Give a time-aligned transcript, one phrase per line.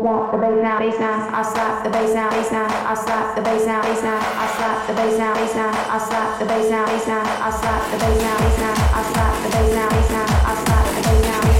[0.00, 3.36] slap the bass now, bass now, I slap the bass now, bass now, I slap
[3.36, 6.46] the bass now, bass now, I slap the bass now, bass now, I slap the
[6.46, 9.74] bass now, bass now, I slap the bass now, bass now, I slap the bass
[9.74, 11.53] now, bass now, I slap the bass now.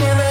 [0.00, 0.29] Give it